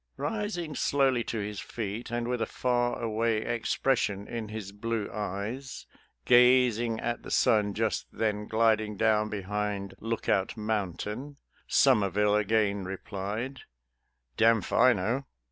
[0.17, 5.85] Eising slowly to his feet, and with a far away expression in his blue eyes,
[6.25, 11.37] gazing at the sun just then gliding down behind Lookout Mountain,
[11.67, 13.59] Somerville again re plied,"
[14.39, 15.25] Damfiknow."